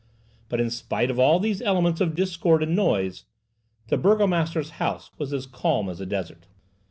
But 0.49 0.59
in 0.59 0.71
spite 0.71 1.11
of 1.11 1.19
all 1.19 1.39
these 1.39 1.61
elements 1.61 2.01
of 2.01 2.15
discord 2.15 2.63
and 2.63 2.75
noise, 2.75 3.25
the 3.89 3.99
burgomaster's 3.99 4.71
house 4.81 5.11
was 5.19 5.31
as 5.31 5.45
calm 5.45 5.89
as 5.89 6.01
a 6.01 6.07
desert. 6.07 6.47